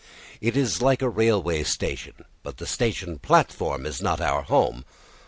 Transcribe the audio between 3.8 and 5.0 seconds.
is not our home.